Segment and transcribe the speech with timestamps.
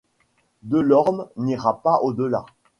[0.63, 2.43] Delorme n'ira pas au-delà.